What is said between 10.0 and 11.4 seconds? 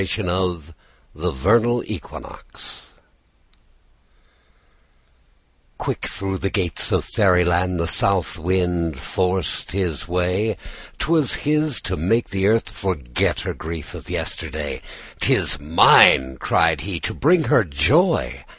way. 'Twas